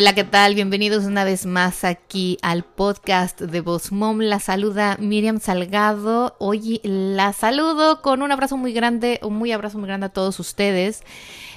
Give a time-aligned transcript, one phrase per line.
[0.00, 0.54] Hola, ¿qué tal?
[0.54, 4.20] Bienvenidos una vez más aquí al podcast de Voz Mom.
[4.20, 6.36] La saluda Miriam Salgado.
[6.38, 10.40] Hoy la saludo con un abrazo muy grande, un muy abrazo muy grande a todos
[10.40, 11.02] ustedes.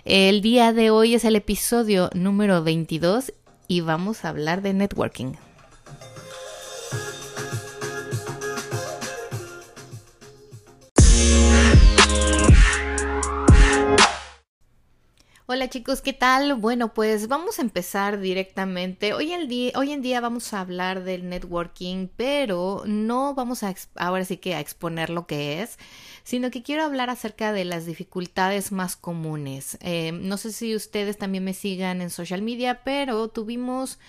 [0.04, 3.32] El día de hoy es el episodio número 22
[3.70, 5.36] y vamos a hablar de networking.
[15.54, 16.56] Hola chicos, ¿qué tal?
[16.56, 19.14] Bueno, pues vamos a empezar directamente.
[19.14, 24.56] Hoy, en día vamos a hablar del networking, pero no vamos a ahora sí que
[24.56, 25.78] a exponer lo que es,
[26.24, 29.78] sino que quiero hablar acerca de las dificultades más comunes.
[29.82, 34.00] Eh, no sé si ustedes también me sigan en social media, pero tuvimos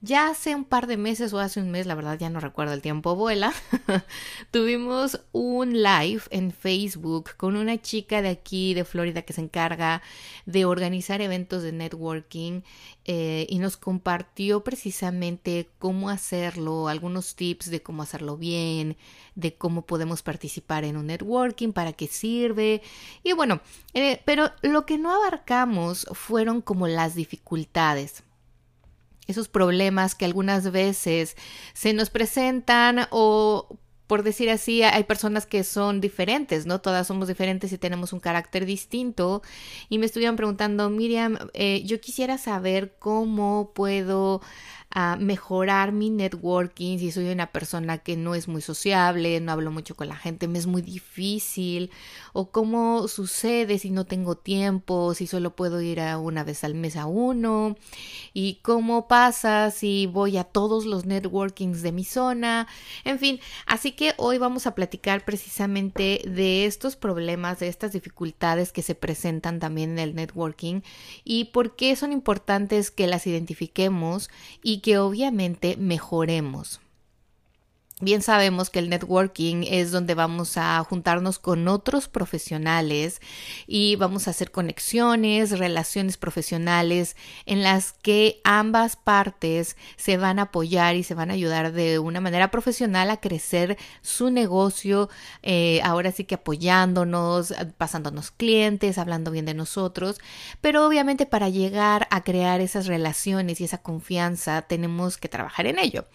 [0.00, 2.72] ya hace un par de meses o hace un mes, la verdad ya no recuerdo
[2.72, 3.52] el tiempo vuela,
[4.52, 10.00] tuvimos un live en Facebook con una chica de aquí de Florida que se encarga
[10.46, 12.62] de organizar eventos de networking
[13.06, 18.96] eh, y nos compartió precisamente cómo hacerlo, algunos tips de cómo hacerlo bien,
[19.34, 22.82] de cómo podemos participar en un networking, para qué sirve
[23.24, 23.60] y bueno,
[23.94, 28.22] eh, pero lo que no abarcamos fueron como las dificultades
[29.28, 31.36] esos problemas que algunas veces
[31.74, 36.80] se nos presentan o por decir así, hay personas que son diferentes, ¿no?
[36.80, 39.42] Todas somos diferentes y tenemos un carácter distinto.
[39.90, 44.40] Y me estuvieron preguntando, Miriam, eh, yo quisiera saber cómo puedo
[44.90, 49.70] a mejorar mi networking, si soy una persona que no es muy sociable, no hablo
[49.70, 51.90] mucho con la gente, me es muy difícil,
[52.32, 56.74] o cómo sucede si no tengo tiempo, si solo puedo ir a una vez al
[56.74, 57.76] mes a uno,
[58.32, 62.66] y cómo pasa si voy a todos los networkings de mi zona,
[63.04, 68.72] en fin, así que hoy vamos a platicar precisamente de estos problemas, de estas dificultades
[68.72, 70.80] que se presentan también en el networking
[71.24, 74.30] y por qué son importantes que las identifiquemos
[74.62, 76.80] y que obviamente mejoremos.
[78.00, 83.20] Bien sabemos que el networking es donde vamos a juntarnos con otros profesionales
[83.66, 90.42] y vamos a hacer conexiones, relaciones profesionales en las que ambas partes se van a
[90.42, 95.10] apoyar y se van a ayudar de una manera profesional a crecer su negocio,
[95.42, 100.20] eh, ahora sí que apoyándonos, pasándonos clientes, hablando bien de nosotros,
[100.60, 105.80] pero obviamente para llegar a crear esas relaciones y esa confianza tenemos que trabajar en
[105.80, 106.06] ello.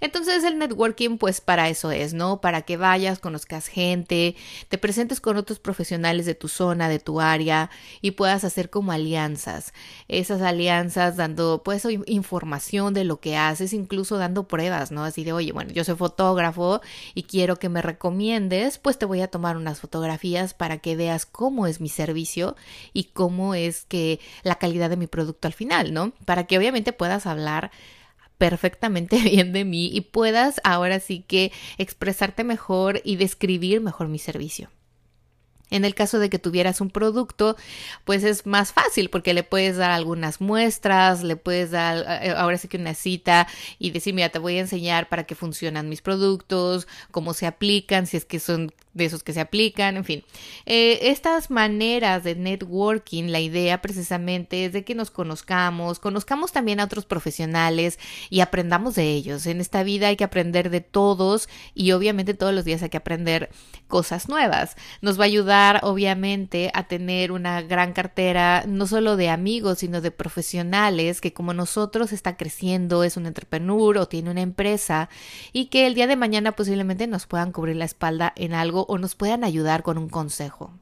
[0.00, 2.40] Entonces el networking pues para eso es, ¿no?
[2.40, 4.36] Para que vayas, conozcas gente,
[4.68, 7.68] te presentes con otros profesionales de tu zona, de tu área
[8.00, 9.74] y puedas hacer como alianzas.
[10.06, 15.02] Esas alianzas dando pues información de lo que haces, incluso dando pruebas, ¿no?
[15.02, 16.80] Así de, oye, bueno, yo soy fotógrafo
[17.12, 21.26] y quiero que me recomiendes, pues te voy a tomar unas fotografías para que veas
[21.26, 22.54] cómo es mi servicio
[22.92, 26.12] y cómo es que la calidad de mi producto al final, ¿no?
[26.24, 27.72] Para que obviamente puedas hablar
[28.38, 34.18] perfectamente bien de mí y puedas ahora sí que expresarte mejor y describir mejor mi
[34.18, 34.70] servicio.
[35.70, 37.56] En el caso de que tuvieras un producto,
[38.04, 42.56] pues es más fácil porque le puedes dar algunas muestras, le puedes dar eh, ahora
[42.56, 46.02] sí que una cita y decir, mira, te voy a enseñar para qué funcionan mis
[46.02, 50.24] productos, cómo se aplican, si es que son de esos que se aplican, en fin.
[50.64, 56.80] Eh, estas maneras de networking, la idea precisamente es de que nos conozcamos, conozcamos también
[56.80, 57.98] a otros profesionales
[58.30, 59.46] y aprendamos de ellos.
[59.46, 62.96] En esta vida hay que aprender de todos y obviamente todos los días hay que
[62.96, 63.50] aprender
[63.86, 64.76] cosas nuevas.
[65.02, 70.00] Nos va a ayudar obviamente a tener una gran cartera no solo de amigos, sino
[70.00, 75.08] de profesionales que como nosotros está creciendo, es un entrepreneur o tiene una empresa
[75.52, 78.98] y que el día de mañana posiblemente nos puedan cubrir la espalda en algo o
[78.98, 80.72] nos puedan ayudar con un consejo.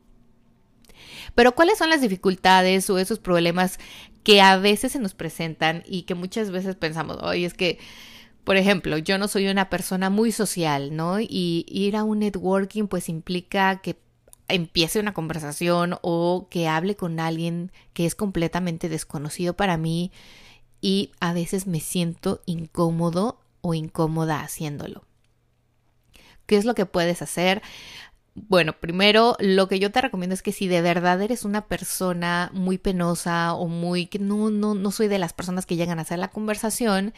[1.35, 3.79] Pero ¿cuáles son las dificultades o esos problemas
[4.23, 7.79] que a veces se nos presentan y que muchas veces pensamos, oye, es que,
[8.45, 11.21] por ejemplo, yo no soy una persona muy social, ¿no?
[11.21, 14.04] Y ir a un networking pues implica que
[14.49, 20.13] empiece una conversación o que hable con alguien que es completamente desconocido para mí
[20.81, 25.05] y a veces me siento incómodo o incómoda haciéndolo.
[26.47, 27.63] ¿Qué es lo que puedes hacer?
[28.37, 32.51] Bueno, primero lo que yo te recomiendo es que si de verdad eres una persona
[32.53, 36.03] muy penosa o muy que no no no soy de las personas que llegan a
[36.03, 37.15] hacer la conversación,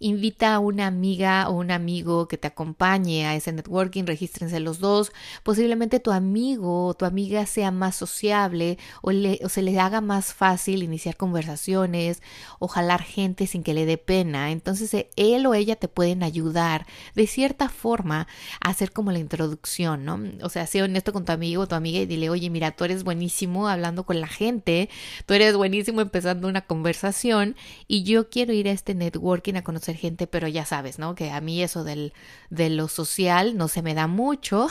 [0.00, 4.78] invita a una amiga o un amigo que te acompañe a ese networking, regístrense los
[4.80, 5.12] dos.
[5.42, 10.00] Posiblemente tu amigo o tu amiga sea más sociable o, le, o se le haga
[10.00, 12.22] más fácil iniciar conversaciones
[12.58, 14.50] o jalar gente sin que le dé pena.
[14.52, 18.26] Entonces eh, él o ella te pueden ayudar de cierta forma
[18.60, 20.18] a hacer como la introducción, ¿no?
[20.42, 22.84] O sea, sé honesto con tu amigo o tu amiga y dile, oye, mira, tú
[22.84, 24.88] eres buenísimo hablando con la gente,
[25.26, 29.96] tú eres buenísimo empezando una conversación y yo quiero ir a este networking a conocer
[29.96, 31.14] gente, pero ya sabes, ¿no?
[31.14, 32.12] Que a mí eso del,
[32.50, 34.68] de lo social no se me da mucho,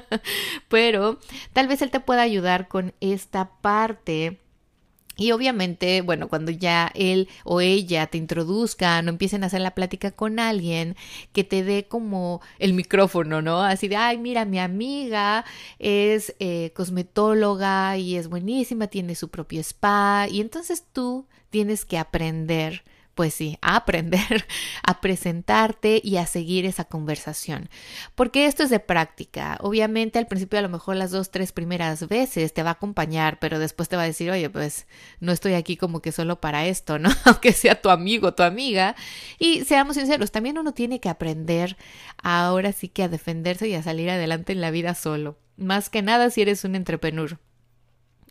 [0.68, 1.18] pero
[1.52, 4.40] tal vez él te pueda ayudar con esta parte.
[5.16, 9.74] Y obviamente, bueno, cuando ya él o ella te introduzcan o empiecen a hacer la
[9.74, 10.96] plática con alguien,
[11.32, 13.62] que te dé como el micrófono, ¿no?
[13.62, 15.44] Así de, ay, mira, mi amiga
[15.78, 20.26] es eh, cosmetóloga y es buenísima, tiene su propio spa.
[20.30, 22.82] Y entonces tú tienes que aprender
[23.16, 24.46] pues sí, a aprender
[24.84, 27.70] a presentarte y a seguir esa conversación.
[28.14, 29.56] Porque esto es de práctica.
[29.60, 33.38] Obviamente al principio a lo mejor las dos, tres primeras veces te va a acompañar,
[33.40, 34.86] pero después te va a decir, oye, pues
[35.18, 37.08] no estoy aquí como que solo para esto, ¿no?
[37.24, 38.94] Aunque sea tu amigo, tu amiga.
[39.38, 41.76] Y seamos sinceros, también uno tiene que aprender
[42.22, 45.38] ahora sí que a defenderse y a salir adelante en la vida solo.
[45.56, 47.38] Más que nada si eres un entrepreneur.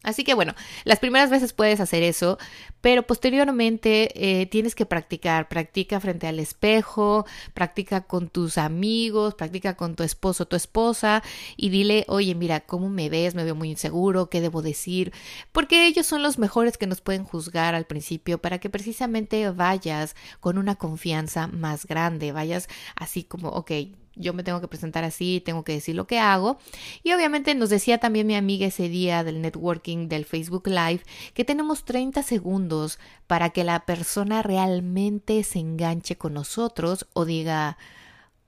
[0.05, 0.53] Así que bueno,
[0.83, 2.37] las primeras veces puedes hacer eso,
[2.79, 5.47] pero posteriormente eh, tienes que practicar.
[5.49, 7.25] Practica frente al espejo,
[7.55, 11.23] practica con tus amigos, practica con tu esposo tu esposa
[11.57, 13.33] y dile, oye, mira, ¿cómo me ves?
[13.33, 15.11] Me veo muy inseguro, ¿qué debo decir?
[15.51, 20.15] Porque ellos son los mejores que nos pueden juzgar al principio para que precisamente vayas
[20.39, 23.71] con una confianza más grande, vayas así como, ok,
[24.15, 26.57] yo me tengo que presentar así, tengo que decir lo que hago.
[27.03, 31.01] Y obviamente nos decía también mi amiga ese día del networking del Facebook Live
[31.33, 37.77] que tenemos 30 segundos para que la persona realmente se enganche con nosotros o diga,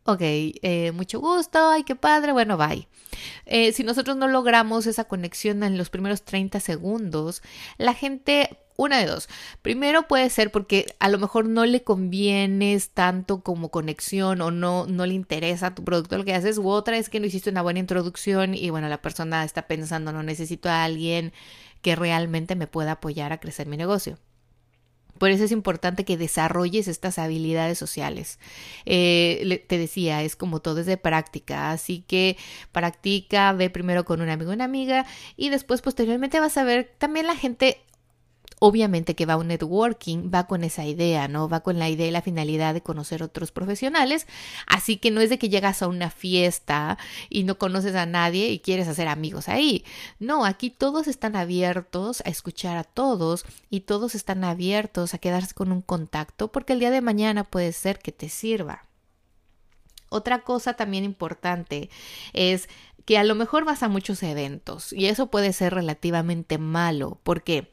[0.07, 2.87] ok, eh, mucho gusto, ay, qué padre, bueno, bye.
[3.45, 7.41] Eh, si nosotros no logramos esa conexión en los primeros 30 segundos,
[7.77, 9.27] la gente una de dos.
[9.61, 14.85] Primero puede ser porque a lo mejor no le convienes tanto como conexión o no,
[14.87, 16.57] no le interesa tu producto lo que haces.
[16.57, 20.13] U otra es que no hiciste una buena introducción y bueno, la persona está pensando
[20.13, 21.33] no necesito a alguien
[21.81, 24.17] que realmente me pueda apoyar a crecer mi negocio.
[25.17, 28.39] Por eso es importante que desarrolles estas habilidades sociales.
[28.85, 32.37] Eh, te decía, es como todo es de práctica, así que
[32.71, 36.93] practica, ve primero con un amigo o una amiga y después posteriormente vas a ver
[36.99, 37.81] también la gente
[38.59, 41.47] obviamente que va un networking, va con esa idea, ¿no?
[41.47, 44.27] Va con la idea y la finalidad de conocer otros profesionales.
[44.65, 46.97] Así que no es de que llegas a una fiesta
[47.29, 49.85] y no conoces a nadie y quieres hacer amigos ahí.
[50.19, 55.53] No, aquí todos están abiertos a escuchar a todos y todos están abiertos a quedarse
[55.53, 58.83] con un contacto porque el día de mañana puede ser que te sirva.
[60.09, 61.89] Otra cosa también importante
[62.33, 62.69] es
[63.05, 67.19] que a lo mejor vas a muchos eventos y eso puede ser relativamente malo.
[67.23, 67.71] ¿Por qué?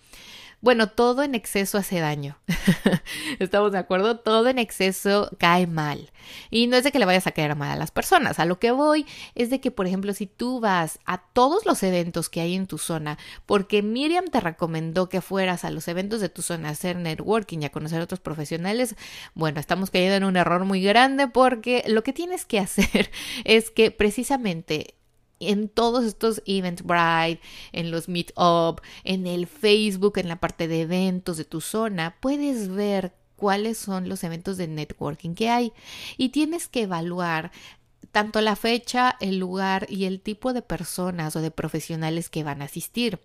[0.64, 2.38] Bueno, todo en exceso hace daño.
[3.38, 4.20] ¿Estamos de acuerdo?
[4.20, 6.11] Todo en exceso cae mal.
[6.50, 8.38] Y no es de que le vayas a caer mal a las personas.
[8.38, 11.82] A lo que voy es de que, por ejemplo, si tú vas a todos los
[11.82, 16.22] eventos que hay en tu zona, porque Miriam te recomendó que fueras a los eventos
[16.22, 18.96] de tu zona a hacer networking y a conocer a otros profesionales,
[19.34, 23.10] bueno, estamos cayendo en un error muy grande porque lo que tienes que hacer
[23.44, 24.94] es que precisamente
[25.41, 27.41] en todos estos Eventbrite,
[27.72, 32.69] en los Meetup, en el Facebook, en la parte de eventos de tu zona, puedes
[32.69, 35.72] ver cuáles son los eventos de networking que hay.
[36.17, 37.53] Y tienes que evaluar
[38.12, 42.62] tanto la fecha, el lugar y el tipo de personas o de profesionales que van
[42.62, 43.19] a asistir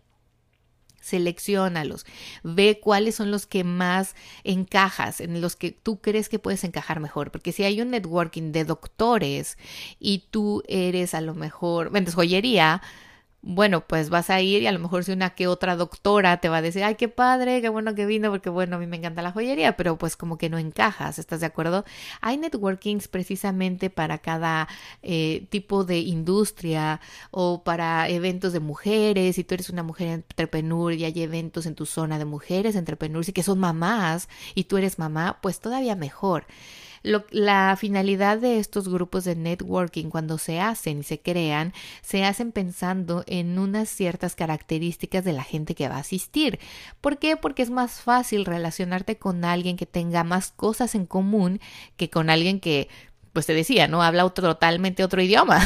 [1.02, 2.06] seleccionalos,
[2.44, 7.00] ve cuáles son los que más encajas, en los que tú crees que puedes encajar
[7.00, 9.58] mejor, porque si hay un networking de doctores
[10.00, 12.82] y tú eres a lo mejor, vendes joyería,
[13.42, 16.50] bueno, pues vas a ir y a lo mejor si una que otra doctora te
[16.50, 18.98] va a decir, ay, qué padre, qué bueno que vino, porque bueno, a mí me
[18.98, 21.86] encanta la joyería, pero pues como que no encajas, ¿estás de acuerdo?
[22.22, 24.68] Hay networkings precisamente para cada
[25.04, 27.00] eh, tipo de industria
[27.32, 31.76] o para eventos de mujeres, si tú eres una mujer entrepreneur y hay eventos en
[31.76, 35.96] tu zona de mujeres entrepreneurs y que son mamás y tú eres mamá, pues todavía
[35.96, 36.46] mejor
[37.04, 42.52] la finalidad de estos grupos de networking cuando se hacen y se crean, se hacen
[42.52, 46.60] pensando en unas ciertas características de la gente que va a asistir.
[47.02, 47.38] ¿Por qué?
[47.38, 51.60] Porque es más fácil relacionarte con alguien que tenga más cosas en común
[51.98, 52.90] que con alguien que
[53.34, 54.02] pues te decía, ¿no?
[54.02, 55.66] Habla totalmente otro idioma,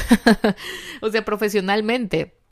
[1.01, 2.42] o sea, profesionalmente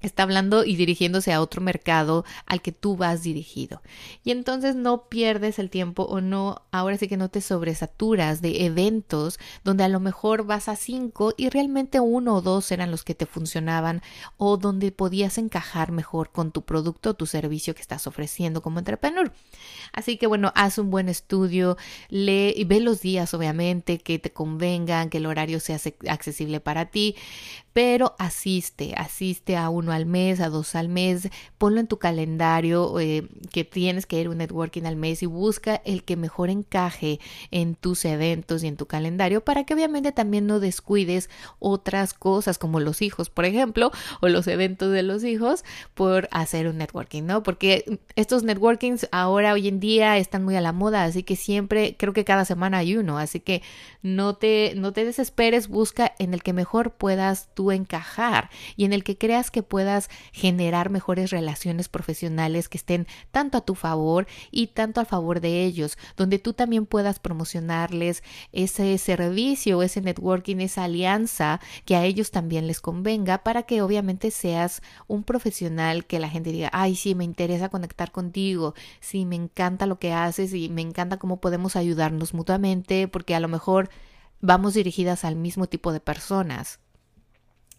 [0.00, 3.82] está hablando y dirigiéndose a otro mercado al que tú vas dirigido.
[4.24, 8.64] Y entonces no pierdes el tiempo o no, ahora sí que no te sobresaturas de
[8.64, 13.04] eventos donde a lo mejor vas a cinco y realmente uno o dos eran los
[13.04, 14.02] que te funcionaban
[14.36, 18.78] o donde podías encajar mejor con tu producto o tu servicio que estás ofreciendo como
[18.78, 19.32] entrepreneur.
[19.92, 21.76] Así que bueno, haz un buen estudio,
[22.08, 25.78] lee y ve los días obviamente que te convengan, que el horario sea
[26.08, 27.16] accesible para ti
[27.72, 32.98] pero asiste, asiste a uno al mes, a dos al mes, ponlo en tu calendario
[33.00, 36.50] eh, que tienes que ir a un networking al mes y busca el que mejor
[36.50, 37.20] encaje
[37.50, 42.58] en tus eventos y en tu calendario para que obviamente también no descuides otras cosas
[42.58, 47.22] como los hijos, por ejemplo, o los eventos de los hijos por hacer un networking,
[47.22, 47.42] ¿no?
[47.42, 51.96] Porque estos networkings ahora, hoy en día, están muy a la moda, así que siempre,
[51.96, 53.62] creo que cada semana hay uno, así que
[54.02, 59.04] no te, no te desesperes, busca en el que mejor puedas encajar y en el
[59.04, 59.79] que creas que puedas
[60.32, 65.64] generar mejores relaciones profesionales que estén tanto a tu favor y tanto a favor de
[65.64, 68.22] ellos, donde tú también puedas promocionarles
[68.52, 74.30] ese servicio, ese networking, esa alianza que a ellos también les convenga para que obviamente
[74.30, 79.36] seas un profesional que la gente diga, ay, sí, me interesa conectar contigo, sí, me
[79.36, 83.90] encanta lo que haces y me encanta cómo podemos ayudarnos mutuamente porque a lo mejor
[84.40, 86.80] vamos dirigidas al mismo tipo de personas.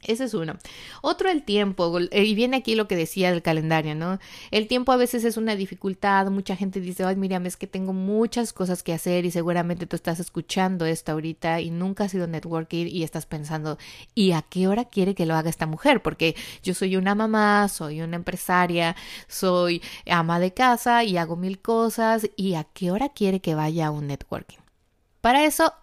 [0.03, 0.57] Ese es uno.
[1.01, 1.99] Otro, el tiempo.
[1.99, 4.19] Eh, y viene aquí lo que decía del calendario, ¿no?
[4.49, 6.27] El tiempo a veces es una dificultad.
[6.31, 9.95] Mucha gente dice, ay, Miriam, es que tengo muchas cosas que hacer y seguramente tú
[9.95, 13.77] estás escuchando esto ahorita y nunca has sido networking y estás pensando,
[14.15, 16.01] ¿y a qué hora quiere que lo haga esta mujer?
[16.01, 18.95] Porque yo soy una mamá, soy una empresaria,
[19.27, 22.27] soy ama de casa y hago mil cosas.
[22.35, 24.57] ¿Y a qué hora quiere que vaya a un networking?
[25.21, 25.73] Para eso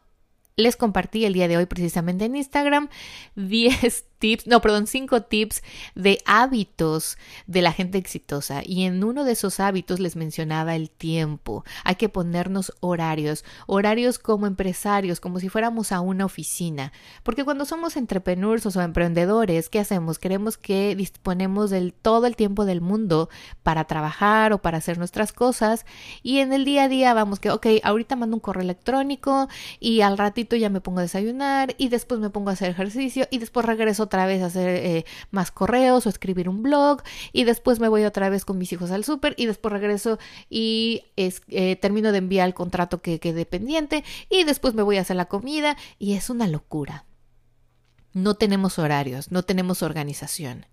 [0.58, 2.88] les compartí el día de hoy precisamente en Instagram
[3.36, 5.62] 10 tips, no, perdón, cinco tips
[5.94, 8.62] de hábitos de la gente exitosa.
[8.64, 11.64] Y en uno de esos hábitos les mencionaba el tiempo.
[11.84, 16.92] Hay que ponernos horarios, horarios como empresarios, como si fuéramos a una oficina.
[17.22, 20.18] Porque cuando somos entrepreneurs o emprendedores, ¿qué hacemos?
[20.18, 23.28] Queremos que disponemos del todo el tiempo del mundo
[23.62, 25.86] para trabajar o para hacer nuestras cosas.
[26.22, 29.48] Y en el día a día vamos que, ok, ahorita mando un correo electrónico
[29.80, 33.26] y al ratito ya me pongo a desayunar y después me pongo a hacer ejercicio
[33.30, 37.78] y después regreso otra vez hacer eh, más correos o escribir un blog y después
[37.78, 40.18] me voy otra vez con mis hijos al súper y después regreso
[40.50, 44.96] y es, eh, termino de enviar el contrato que quede pendiente y después me voy
[44.96, 47.04] a hacer la comida y es una locura.
[48.12, 50.66] No tenemos horarios, no tenemos organización.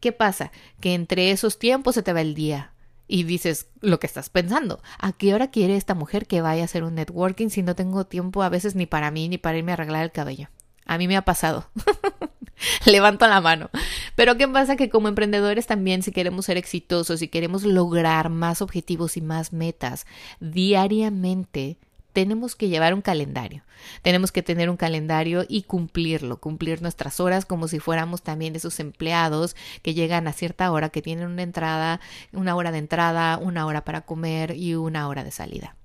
[0.00, 0.50] ¿Qué pasa?
[0.80, 2.72] Que entre esos tiempos se te va el día
[3.06, 4.82] y dices lo que estás pensando.
[4.98, 8.06] ¿A qué hora quiere esta mujer que vaya a hacer un networking si no tengo
[8.06, 10.48] tiempo a veces ni para mí ni para irme a arreglar el cabello?
[10.86, 11.70] A mí me ha pasado.
[12.86, 13.70] Levanto la mano.
[14.14, 14.76] Pero ¿qué pasa?
[14.76, 19.52] Que como emprendedores también si queremos ser exitosos, si queremos lograr más objetivos y más
[19.52, 20.06] metas
[20.40, 21.78] diariamente,
[22.12, 23.62] tenemos que llevar un calendario.
[24.02, 28.80] Tenemos que tener un calendario y cumplirlo, cumplir nuestras horas como si fuéramos también esos
[28.80, 32.00] empleados que llegan a cierta hora, que tienen una entrada,
[32.32, 35.76] una hora de entrada, una hora para comer y una hora de salida.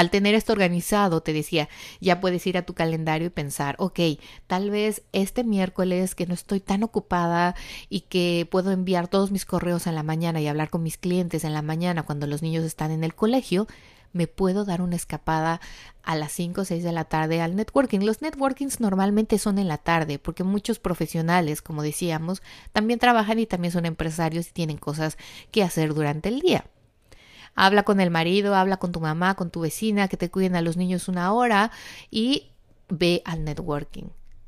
[0.00, 1.68] Al tener esto organizado, te decía,
[2.00, 4.00] ya puedes ir a tu calendario y pensar, ok,
[4.46, 7.54] tal vez este miércoles que no estoy tan ocupada
[7.90, 11.44] y que puedo enviar todos mis correos en la mañana y hablar con mis clientes
[11.44, 13.66] en la mañana cuando los niños están en el colegio,
[14.14, 15.60] me puedo dar una escapada
[16.02, 18.00] a las 5 o 6 de la tarde al networking.
[18.00, 22.40] Los networkings normalmente son en la tarde porque muchos profesionales, como decíamos,
[22.72, 25.18] también trabajan y también son empresarios y tienen cosas
[25.50, 26.64] que hacer durante el día.
[27.54, 30.62] Habla con el marido, habla con tu mamá, con tu vecina, que te cuiden a
[30.62, 31.70] los niños una hora
[32.10, 32.48] y
[32.88, 34.04] ve al networking,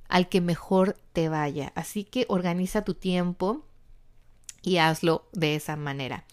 [0.08, 1.72] al que mejor te vaya.
[1.74, 3.64] Así que organiza tu tiempo
[4.62, 6.24] y hazlo de esa manera.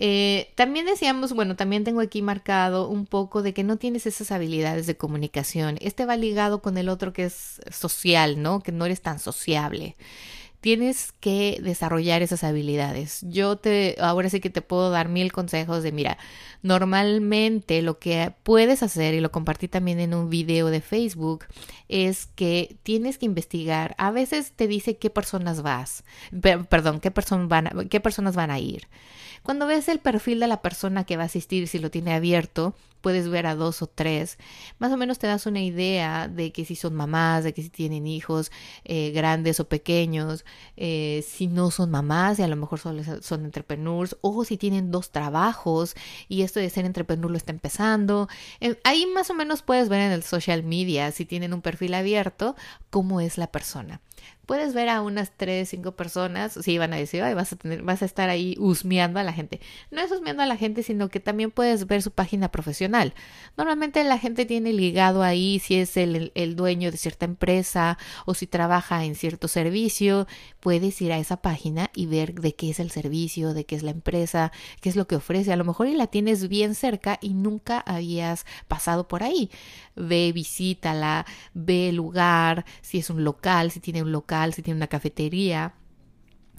[0.00, 4.30] Eh, también decíamos, bueno, también tengo aquí marcado un poco de que no tienes esas
[4.30, 5.76] habilidades de comunicación.
[5.80, 8.60] Este va ligado con el otro que es social, ¿no?
[8.60, 9.96] Que no eres tan sociable
[10.68, 13.20] tienes que desarrollar esas habilidades.
[13.22, 16.18] Yo te, ahora sí que te puedo dar mil consejos de, mira,
[16.60, 21.46] normalmente lo que puedes hacer, y lo compartí también en un video de Facebook,
[21.88, 23.94] es que tienes que investigar.
[23.96, 26.04] A veces te dice qué personas vas,
[26.68, 27.14] perdón, qué,
[27.46, 28.88] van, qué personas van a ir.
[29.42, 32.74] Cuando ves el perfil de la persona que va a asistir, si lo tiene abierto,
[33.00, 34.38] puedes ver a dos o tres,
[34.78, 37.70] más o menos te das una idea de que si son mamás, de que si
[37.70, 38.50] tienen hijos
[38.84, 40.44] eh, grandes o pequeños,
[40.76, 44.90] eh, si no son mamás y a lo mejor son, son entrepreneurs, o si tienen
[44.90, 45.94] dos trabajos
[46.28, 48.28] y esto de ser entrepreneur lo está empezando.
[48.60, 51.94] Eh, ahí más o menos puedes ver en el social media, si tienen un perfil
[51.94, 52.56] abierto,
[52.90, 54.00] cómo es la persona
[54.48, 57.82] puedes ver a unas tres, cinco personas, sí, van a decir, ay, vas a tener,
[57.82, 59.60] vas a estar ahí husmeando a la gente.
[59.90, 63.12] No es husmeando a la gente, sino que también puedes ver su página profesional.
[63.58, 68.32] Normalmente la gente tiene ligado ahí si es el, el dueño de cierta empresa o
[68.32, 70.26] si trabaja en cierto servicio,
[70.68, 73.82] puedes ir a esa página y ver de qué es el servicio, de qué es
[73.82, 75.50] la empresa, qué es lo que ofrece.
[75.50, 79.50] A lo mejor y la tienes bien cerca y nunca habías pasado por ahí.
[79.96, 84.76] Ve, visítala, ve el lugar, si es un local, si tiene un local si tiene
[84.76, 85.72] una cafetería,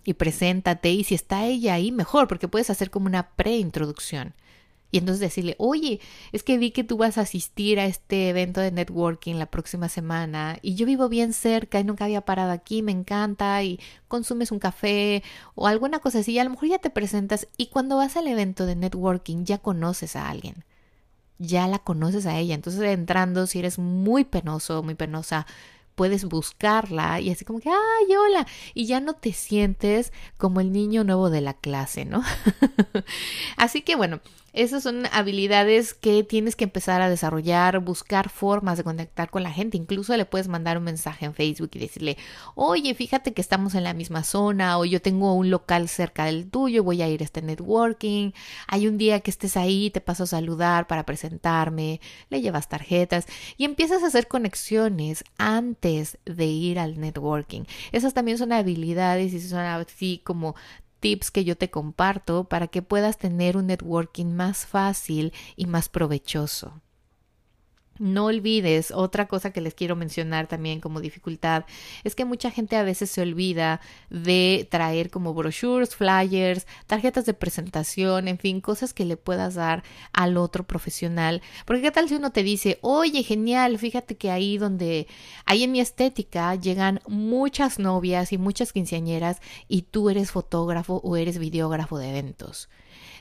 [0.03, 4.33] y preséntate y si está ella ahí, mejor, porque puedes hacer como una preintroducción.
[4.91, 6.00] Y entonces decirle, oye,
[6.31, 9.88] es que vi que tú vas a asistir a este evento de networking la próxima
[9.88, 14.51] semana y yo vivo bien cerca y nunca había parado aquí, me encanta y consumes
[14.51, 16.34] un café o alguna cosa así.
[16.34, 19.60] Y a lo mejor ya te presentas y cuando vas al evento de networking ya
[19.60, 20.65] conoces a alguien,
[21.38, 22.55] ya la conoces a ella.
[22.55, 25.46] Entonces entrando, si eres muy penoso, muy penosa,
[26.00, 30.72] puedes buscarla y así como que, ay, hola, y ya no te sientes como el
[30.72, 32.24] niño nuevo de la clase, ¿no?
[33.58, 34.22] así que bueno,
[34.53, 39.51] esas son habilidades que tienes que empezar a desarrollar, buscar formas de conectar con la
[39.51, 39.77] gente.
[39.77, 42.17] Incluso le puedes mandar un mensaje en Facebook y decirle,
[42.55, 46.49] oye, fíjate que estamos en la misma zona o yo tengo un local cerca del
[46.49, 48.31] tuyo, voy a ir a este networking.
[48.67, 53.25] Hay un día que estés ahí, te paso a saludar para presentarme, le llevas tarjetas
[53.57, 57.63] y empiezas a hacer conexiones antes de ir al networking.
[57.91, 60.55] Esas también son habilidades y son así como
[60.99, 65.89] tips que yo te comparto para que puedas tener un networking más fácil y más
[65.89, 66.81] provechoso.
[67.99, 71.65] No olvides, otra cosa que les quiero mencionar también como dificultad,
[72.05, 77.33] es que mucha gente a veces se olvida de traer como brochures, flyers, tarjetas de
[77.33, 81.41] presentación, en fin, cosas que le puedas dar al otro profesional.
[81.65, 85.07] Porque qué tal si uno te dice, oye, genial, fíjate que ahí donde,
[85.45, 91.17] ahí en mi estética llegan muchas novias y muchas quinceañeras y tú eres fotógrafo o
[91.17, 92.69] eres videógrafo de eventos.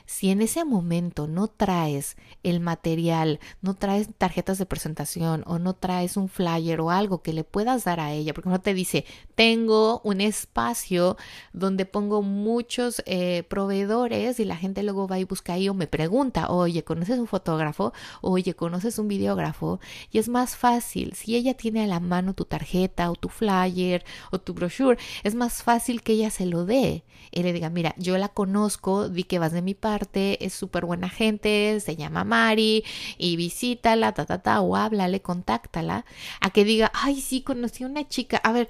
[0.09, 5.75] Si en ese momento no traes el material, no traes tarjetas de presentación o no
[5.75, 9.05] traes un flyer o algo que le puedas dar a ella, porque no te dice,
[9.35, 11.15] tengo un espacio
[11.53, 15.85] donde pongo muchos eh, proveedores y la gente luego va y busca ahí o me
[15.85, 17.93] pregunta, oye, ¿conoces un fotógrafo?
[18.21, 19.79] Oye, ¿conoces un videógrafo?
[20.11, 24.03] Y es más fácil, si ella tiene a la mano tu tarjeta o tu flyer
[24.31, 27.93] o tu brochure, es más fácil que ella se lo dé y le diga, mira,
[27.97, 32.23] yo la conozco, vi que vas de mi parte, es súper buena gente, se llama
[32.23, 32.83] Mari
[33.17, 36.05] y visítala, ta, ta, ta, o háblale, contáctala,
[36.41, 38.69] a que diga, ay, sí, conocí a una chica, a ver,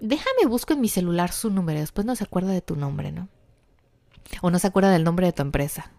[0.00, 3.28] déjame busco en mi celular su número, después no se acuerda de tu nombre, ¿no?
[4.40, 5.92] O no se acuerda del nombre de tu empresa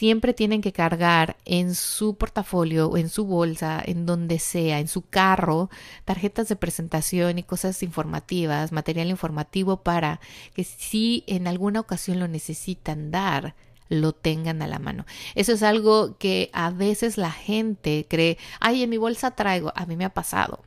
[0.00, 5.02] siempre tienen que cargar en su portafolio en su bolsa, en donde sea, en su
[5.02, 5.68] carro,
[6.06, 10.18] tarjetas de presentación y cosas informativas, material informativo para
[10.54, 13.54] que si en alguna ocasión lo necesitan dar,
[13.90, 15.04] lo tengan a la mano.
[15.34, 19.84] Eso es algo que a veces la gente cree, ay, en mi bolsa traigo, a
[19.84, 20.62] mí me ha pasado.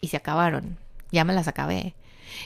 [0.00, 0.78] Y se acabaron,
[1.12, 1.94] ya me las acabé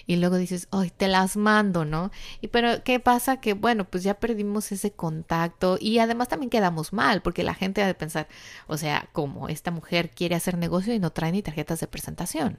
[0.06, 2.10] y luego dices, ay, te las mando, ¿no?
[2.40, 3.40] Y pero, ¿qué pasa?
[3.40, 7.82] Que bueno, pues ya perdimos ese contacto y además también quedamos mal porque la gente
[7.82, 8.28] ha de pensar,
[8.66, 9.48] o sea, ¿cómo?
[9.48, 12.58] Esta mujer quiere hacer negocio y no trae ni tarjetas de presentación.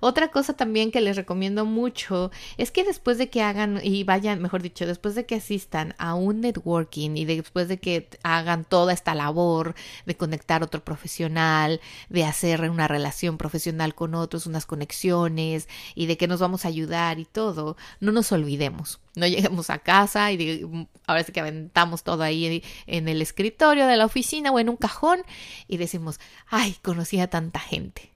[0.00, 4.40] Otra cosa también que les recomiendo mucho es que después de que hagan y vayan,
[4.42, 8.92] mejor dicho, después de que asistan a un networking y después de que hagan toda
[8.92, 9.74] esta labor
[10.06, 16.16] de conectar otro profesional, de hacer una relación profesional con otros, unas conexiones y de
[16.16, 19.00] que nos vamos a ayudar y todo, no nos olvidemos.
[19.14, 20.66] No lleguemos a casa y
[21.06, 24.76] ahora sí que aventamos todo ahí en el escritorio de la oficina o en un
[24.76, 25.22] cajón
[25.68, 28.10] y decimos, ay, conocí a tanta gente.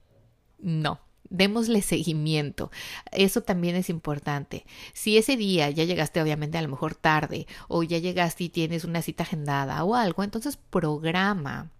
[0.59, 2.71] No, démosle seguimiento.
[3.11, 4.65] Eso también es importante.
[4.93, 8.83] Si ese día ya llegaste obviamente a lo mejor tarde o ya llegaste y tienes
[8.85, 11.71] una cita agendada o algo, entonces programa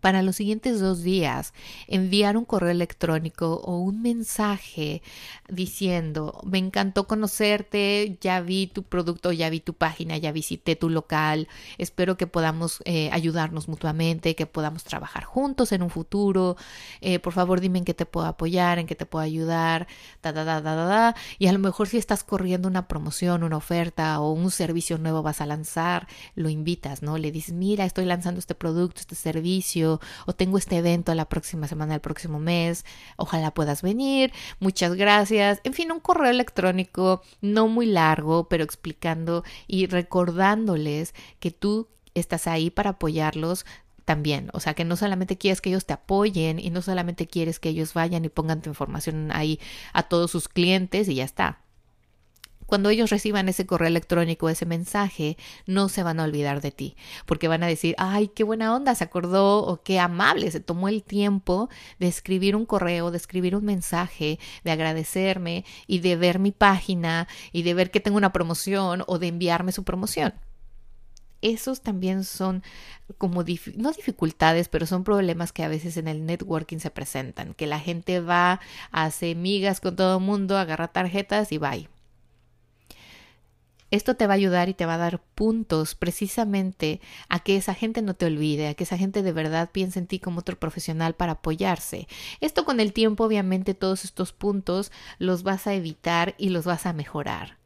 [0.00, 1.52] para los siguientes dos días
[1.86, 5.02] enviar un correo electrónico o un mensaje
[5.48, 10.90] diciendo, me encantó conocerte, ya vi tu producto, ya vi tu página, ya visité tu
[10.90, 16.56] local, espero que podamos eh, ayudarnos mutuamente, que podamos trabajar juntos en un futuro,
[17.00, 19.86] eh, por favor dime en qué te puedo apoyar, en qué te puedo ayudar,
[20.22, 23.56] da, da, da, da, da, y a lo mejor si estás corriendo una promoción, una
[23.56, 27.18] oferta o un servicio nuevo vas a lanzar, lo invitas, ¿no?
[27.18, 29.95] Le dices, mira, estoy lanzando este producto, este servicio,
[30.26, 32.84] o tengo este evento la próxima semana, el próximo mes,
[33.16, 39.44] ojalá puedas venir, muchas gracias, en fin, un correo electrónico no muy largo, pero explicando
[39.66, 43.66] y recordándoles que tú estás ahí para apoyarlos
[44.06, 44.48] también.
[44.54, 47.68] O sea, que no solamente quieres que ellos te apoyen y no solamente quieres que
[47.70, 49.60] ellos vayan y pongan tu información ahí
[49.92, 51.65] a todos sus clientes y ya está.
[52.66, 56.96] Cuando ellos reciban ese correo electrónico, ese mensaje, no se van a olvidar de ti,
[57.24, 60.88] porque van a decir, ay, qué buena onda, se acordó o qué amable, se tomó
[60.88, 66.38] el tiempo de escribir un correo, de escribir un mensaje, de agradecerme y de ver
[66.38, 70.34] mi página y de ver que tengo una promoción o de enviarme su promoción.
[71.42, 72.64] Esos también son
[73.18, 73.44] como,
[73.76, 77.78] no dificultades, pero son problemas que a veces en el networking se presentan, que la
[77.78, 81.88] gente va, hace migas con todo el mundo, agarra tarjetas y bye
[83.96, 87.74] esto te va a ayudar y te va a dar puntos precisamente a que esa
[87.74, 90.58] gente no te olvide, a que esa gente de verdad piense en ti como otro
[90.58, 92.08] profesional para apoyarse.
[92.40, 96.86] Esto con el tiempo, obviamente, todos estos puntos los vas a evitar y los vas
[96.86, 97.58] a mejorar.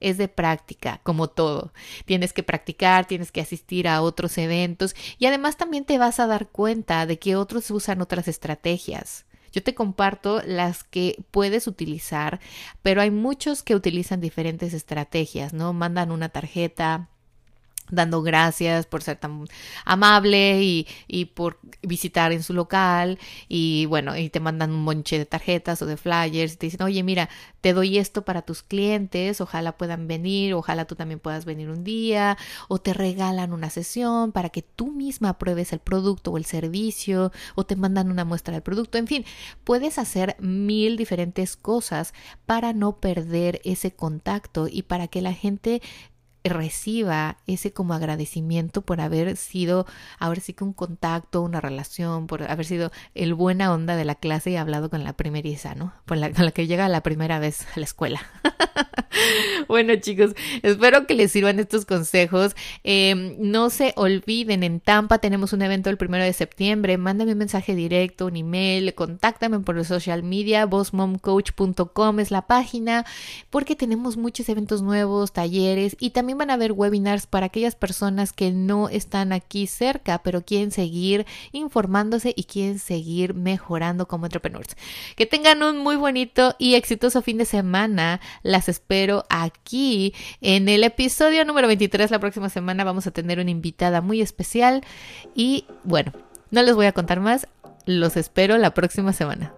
[0.00, 1.72] Es de práctica, como todo.
[2.04, 6.26] Tienes que practicar, tienes que asistir a otros eventos y además también te vas a
[6.26, 9.25] dar cuenta de que otros usan otras estrategias.
[9.56, 12.40] Yo te comparto las que puedes utilizar,
[12.82, 15.72] pero hay muchos que utilizan diferentes estrategias, ¿no?
[15.72, 17.08] Mandan una tarjeta,
[17.90, 19.46] dando gracias por ser tan
[19.84, 23.18] amable y, y, por visitar en su local.
[23.48, 26.82] Y bueno, y te mandan un monche de tarjetas o de flyers y te dicen,
[26.82, 27.28] oye, mira,
[27.66, 31.82] te doy esto para tus clientes, ojalá puedan venir, ojalá tú también puedas venir un
[31.82, 36.44] día, o te regalan una sesión para que tú misma pruebes el producto o el
[36.44, 39.24] servicio, o te mandan una muestra del producto, en fin,
[39.64, 42.14] puedes hacer mil diferentes cosas
[42.46, 45.82] para no perder ese contacto y para que la gente
[46.48, 49.86] reciba ese como agradecimiento por haber sido,
[50.18, 54.14] ahora sí que un contacto, una relación, por haber sido el buena onda de la
[54.14, 55.92] clase y hablado con la primeriza, ¿no?
[56.06, 58.20] Con la, con la que llega la primera vez a la escuela.
[59.68, 60.32] bueno chicos,
[60.62, 62.54] espero que les sirvan estos consejos.
[62.84, 66.98] Em, no se olviden, en Tampa tenemos un evento el primero de septiembre.
[66.98, 73.04] Mándame un mensaje directo, un email, contáctame por el social media, bossmomcoach.com es la página,
[73.50, 78.32] porque tenemos muchos eventos nuevos, talleres y también van a haber webinars para aquellas personas
[78.32, 84.76] que no están aquí cerca, pero quieren seguir informándose y quieren seguir mejorando como entrepreneurs.
[85.16, 88.20] Que tengan un muy bonito y exitoso fin de semana.
[88.42, 92.10] Las espero aquí en el episodio número 23.
[92.10, 94.82] La próxima semana vamos a tener una invitada muy especial
[95.34, 96.12] y bueno,
[96.50, 97.48] no les voy a contar más.
[97.86, 99.52] Los espero la próxima semana.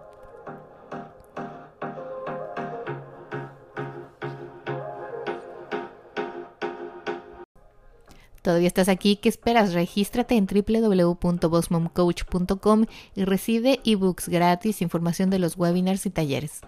[8.41, 9.17] ¿Todavía estás aquí?
[9.17, 9.73] ¿Qué esperas?
[9.73, 16.61] Regístrate en www.bossmomcoach.com y recibe ebooks gratis, información de los webinars y talleres.